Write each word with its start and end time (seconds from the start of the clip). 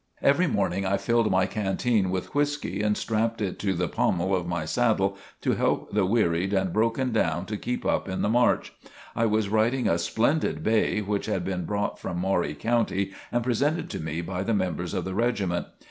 Every 0.23 0.47
morning 0.47 0.83
I 0.83 0.97
filled 0.97 1.29
my 1.29 1.45
canteen 1.45 2.09
with 2.09 2.33
whiskey 2.33 2.81
and 2.81 2.97
strapped 2.97 3.39
it 3.39 3.59
to 3.59 3.73
the 3.75 3.87
pommel 3.87 4.35
of 4.35 4.47
my 4.47 4.65
saddle 4.65 5.15
to 5.41 5.51
help 5.51 5.93
the 5.93 6.07
wearied 6.07 6.53
and 6.53 6.73
broken 6.73 7.11
down 7.11 7.45
to 7.45 7.55
keep 7.55 7.85
up 7.85 8.09
in 8.09 8.23
the 8.23 8.27
march. 8.27 8.73
I 9.15 9.27
was 9.27 9.49
riding 9.49 9.87
a 9.87 9.99
splendid 9.99 10.63
bay 10.63 11.01
which 11.01 11.27
had 11.27 11.45
been 11.45 11.65
brought 11.65 11.99
from 11.99 12.17
Maury 12.17 12.55
County 12.55 13.13
and 13.31 13.43
presented 13.43 13.91
to 13.91 13.99
me 13.99 14.21
by 14.21 14.41
the 14.41 14.55
members 14.55 14.95
of 14.95 15.05
the 15.05 15.13
regiment. 15.13 15.67